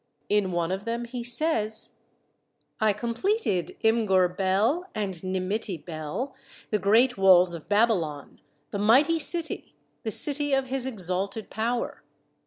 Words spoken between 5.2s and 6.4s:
Nimitti Bel,